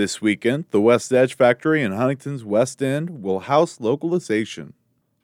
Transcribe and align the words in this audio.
This 0.00 0.22
weekend, 0.22 0.64
the 0.70 0.80
West 0.80 1.12
Edge 1.12 1.36
Factory 1.36 1.82
in 1.82 1.92
Huntington's 1.92 2.42
West 2.42 2.82
End 2.82 3.22
will 3.22 3.40
house 3.40 3.80
localization. 3.80 4.72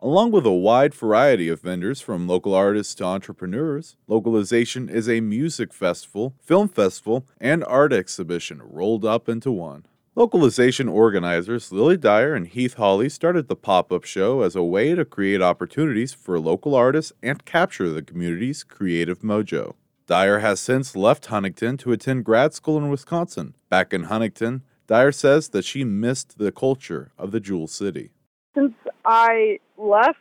Along 0.00 0.32
with 0.32 0.44
a 0.44 0.50
wide 0.50 0.92
variety 0.92 1.48
of 1.48 1.60
vendors 1.60 2.00
from 2.00 2.26
local 2.26 2.56
artists 2.56 2.92
to 2.96 3.04
entrepreneurs, 3.04 3.96
Localization 4.08 4.88
is 4.88 5.08
a 5.08 5.20
music 5.20 5.72
festival, 5.72 6.34
film 6.40 6.66
festival, 6.66 7.24
and 7.40 7.62
art 7.62 7.92
exhibition 7.92 8.60
rolled 8.64 9.04
up 9.04 9.28
into 9.28 9.52
one. 9.52 9.86
Localization 10.16 10.88
organizers 10.88 11.70
Lily 11.70 11.96
Dyer 11.96 12.34
and 12.34 12.48
Heath 12.48 12.74
Hawley 12.74 13.08
started 13.08 13.46
the 13.46 13.54
pop 13.54 13.92
up 13.92 14.02
show 14.02 14.42
as 14.42 14.56
a 14.56 14.64
way 14.64 14.96
to 14.96 15.04
create 15.04 15.40
opportunities 15.40 16.12
for 16.12 16.40
local 16.40 16.74
artists 16.74 17.12
and 17.22 17.44
capture 17.44 17.90
the 17.90 18.02
community's 18.02 18.64
creative 18.64 19.20
mojo. 19.20 19.74
Dyer 20.06 20.40
has 20.40 20.60
since 20.60 20.94
left 20.94 21.26
Huntington 21.26 21.78
to 21.78 21.92
attend 21.92 22.26
grad 22.26 22.52
school 22.52 22.76
in 22.76 22.90
Wisconsin. 22.90 23.54
Back 23.70 23.94
in 23.94 24.04
Huntington, 24.04 24.62
Dyer 24.86 25.12
says 25.12 25.48
that 25.50 25.64
she 25.64 25.82
missed 25.82 26.36
the 26.36 26.52
culture 26.52 27.10
of 27.16 27.30
the 27.30 27.40
Jewel 27.40 27.66
City. 27.66 28.10
Since 28.54 28.74
I 29.06 29.60
left, 29.78 30.18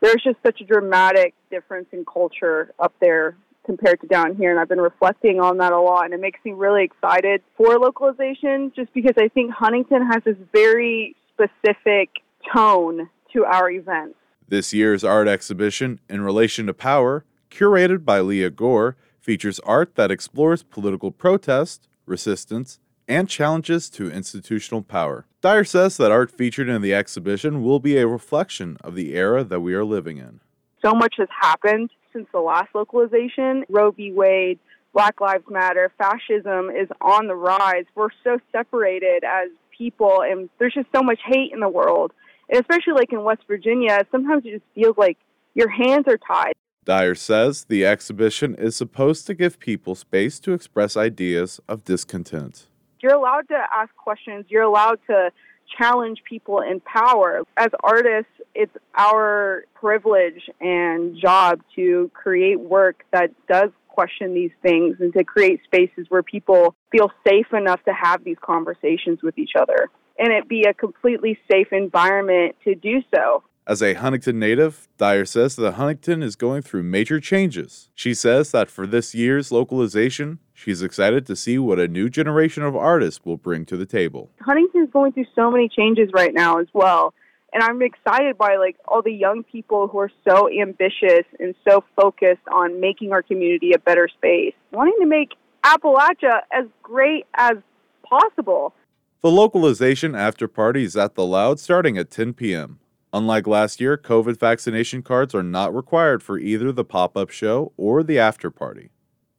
there's 0.00 0.22
just 0.24 0.38
such 0.42 0.62
a 0.62 0.64
dramatic 0.64 1.34
difference 1.50 1.88
in 1.92 2.06
culture 2.10 2.72
up 2.78 2.94
there 3.00 3.36
compared 3.66 4.00
to 4.00 4.06
down 4.06 4.34
here, 4.34 4.50
and 4.50 4.58
I've 4.58 4.68
been 4.68 4.80
reflecting 4.80 5.40
on 5.40 5.58
that 5.58 5.72
a 5.72 5.80
lot, 5.80 6.06
and 6.06 6.14
it 6.14 6.20
makes 6.20 6.40
me 6.42 6.52
really 6.52 6.84
excited 6.84 7.42
for 7.54 7.78
localization 7.78 8.72
just 8.74 8.90
because 8.94 9.12
I 9.18 9.28
think 9.28 9.52
Huntington 9.52 10.06
has 10.06 10.22
this 10.24 10.36
very 10.54 11.14
specific 11.34 12.08
tone 12.54 13.10
to 13.34 13.44
our 13.44 13.70
events. 13.70 14.14
This 14.48 14.72
year's 14.72 15.04
art 15.04 15.28
exhibition, 15.28 16.00
In 16.08 16.22
Relation 16.22 16.66
to 16.66 16.72
Power, 16.72 17.26
curated 17.50 18.06
by 18.06 18.20
Leah 18.20 18.48
Gore, 18.48 18.96
features 19.28 19.60
art 19.60 19.94
that 19.94 20.10
explores 20.10 20.62
political 20.62 21.10
protest, 21.10 21.86
resistance, 22.06 22.78
and 23.06 23.28
challenges 23.28 23.90
to 23.90 24.10
institutional 24.10 24.80
power. 24.80 25.26
Dyer 25.42 25.64
says 25.64 25.98
that 25.98 26.10
art 26.10 26.30
featured 26.30 26.70
in 26.70 26.80
the 26.80 26.94
exhibition 26.94 27.62
will 27.62 27.78
be 27.78 27.98
a 27.98 28.06
reflection 28.06 28.78
of 28.82 28.94
the 28.94 29.14
era 29.14 29.44
that 29.44 29.60
we 29.60 29.74
are 29.74 29.84
living 29.84 30.16
in. 30.16 30.40
So 30.82 30.94
much 30.94 31.16
has 31.18 31.28
happened 31.38 31.90
since 32.10 32.26
the 32.32 32.40
last 32.40 32.70
localization. 32.74 33.66
Roe 33.68 33.90
v. 33.90 34.12
Wade, 34.12 34.58
Black 34.94 35.20
Lives 35.20 35.44
Matter, 35.50 35.92
fascism 35.98 36.70
is 36.70 36.88
on 37.02 37.26
the 37.26 37.34
rise. 37.34 37.84
We're 37.94 38.08
so 38.24 38.38
separated 38.50 39.24
as 39.24 39.50
people, 39.76 40.22
and 40.22 40.48
there's 40.58 40.72
just 40.72 40.88
so 40.96 41.02
much 41.02 41.20
hate 41.26 41.52
in 41.52 41.60
the 41.60 41.68
world. 41.68 42.12
And 42.48 42.58
especially 42.62 42.94
like 42.94 43.12
in 43.12 43.22
West 43.24 43.42
Virginia, 43.46 44.06
sometimes 44.10 44.46
it 44.46 44.52
just 44.52 44.64
feels 44.74 44.96
like 44.96 45.18
your 45.52 45.68
hands 45.68 46.06
are 46.08 46.16
tied. 46.16 46.54
Dyer 46.88 47.14
says 47.14 47.64
the 47.64 47.84
exhibition 47.84 48.54
is 48.54 48.74
supposed 48.74 49.26
to 49.26 49.34
give 49.34 49.58
people 49.58 49.94
space 49.94 50.40
to 50.40 50.54
express 50.54 50.96
ideas 50.96 51.60
of 51.68 51.84
discontent. 51.84 52.68
You're 53.02 53.14
allowed 53.14 53.46
to 53.48 53.62
ask 53.70 53.94
questions, 53.96 54.46
you're 54.48 54.62
allowed 54.62 54.98
to 55.06 55.30
challenge 55.76 56.22
people 56.26 56.62
in 56.62 56.80
power. 56.80 57.42
As 57.58 57.68
artists, 57.84 58.32
it's 58.54 58.74
our 58.96 59.64
privilege 59.74 60.48
and 60.62 61.14
job 61.20 61.60
to 61.76 62.10
create 62.14 62.58
work 62.58 63.04
that 63.12 63.32
does 63.48 63.68
question 63.88 64.32
these 64.32 64.52
things 64.62 64.96
and 64.98 65.12
to 65.12 65.24
create 65.24 65.60
spaces 65.64 66.06
where 66.08 66.22
people 66.22 66.74
feel 66.90 67.12
safe 67.26 67.52
enough 67.52 67.84
to 67.84 67.92
have 67.92 68.24
these 68.24 68.38
conversations 68.40 69.18
with 69.22 69.36
each 69.36 69.52
other 69.60 69.90
and 70.18 70.32
it 70.32 70.48
be 70.48 70.62
a 70.62 70.72
completely 70.72 71.38
safe 71.50 71.68
environment 71.70 72.56
to 72.64 72.74
do 72.74 73.02
so. 73.14 73.42
As 73.68 73.82
a 73.82 73.92
Huntington 73.92 74.38
native, 74.38 74.88
Dyer 74.96 75.26
says 75.26 75.54
that 75.56 75.72
Huntington 75.72 76.22
is 76.22 76.36
going 76.36 76.62
through 76.62 76.84
major 76.84 77.20
changes. 77.20 77.90
She 77.94 78.14
says 78.14 78.50
that 78.52 78.70
for 78.70 78.86
this 78.86 79.14
year's 79.14 79.52
localization, 79.52 80.38
she's 80.54 80.80
excited 80.80 81.26
to 81.26 81.36
see 81.36 81.58
what 81.58 81.78
a 81.78 81.86
new 81.86 82.08
generation 82.08 82.62
of 82.62 82.74
artists 82.74 83.26
will 83.26 83.36
bring 83.36 83.66
to 83.66 83.76
the 83.76 83.84
table. 83.84 84.30
Huntington 84.40 84.84
is 84.84 84.90
going 84.90 85.12
through 85.12 85.26
so 85.34 85.50
many 85.50 85.68
changes 85.68 86.08
right 86.14 86.32
now 86.32 86.56
as 86.60 86.66
well. 86.72 87.12
And 87.52 87.62
I'm 87.62 87.82
excited 87.82 88.38
by 88.38 88.56
like 88.56 88.76
all 88.86 89.02
the 89.02 89.12
young 89.12 89.42
people 89.42 89.86
who 89.86 89.98
are 89.98 90.12
so 90.26 90.48
ambitious 90.48 91.26
and 91.38 91.54
so 91.68 91.84
focused 91.94 92.48
on 92.50 92.80
making 92.80 93.12
our 93.12 93.22
community 93.22 93.72
a 93.74 93.78
better 93.78 94.08
space, 94.08 94.54
wanting 94.72 94.96
to 94.98 95.06
make 95.06 95.32
Appalachia 95.62 96.40
as 96.50 96.64
great 96.82 97.26
as 97.34 97.58
possible. 98.02 98.72
The 99.20 99.30
localization 99.30 100.14
after 100.14 100.48
party 100.48 100.84
is 100.84 100.96
at 100.96 101.16
the 101.16 101.26
Loud 101.26 101.60
starting 101.60 101.98
at 101.98 102.10
10 102.10 102.32
p.m. 102.32 102.78
Unlike 103.12 103.46
last 103.46 103.80
year, 103.80 103.96
COVID 103.96 104.38
vaccination 104.38 105.02
cards 105.02 105.34
are 105.34 105.42
not 105.42 105.74
required 105.74 106.22
for 106.22 106.38
either 106.38 106.72
the 106.72 106.84
pop 106.84 107.16
up 107.16 107.30
show 107.30 107.72
or 107.78 108.02
the 108.02 108.18
after 108.18 108.50
party. 108.50 108.90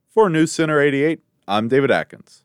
For 0.08 0.28
News 0.28 0.52
Center 0.52 0.82
88, 0.82 1.22
I'm 1.48 1.68
David 1.68 1.92
Adkins. 1.92 2.44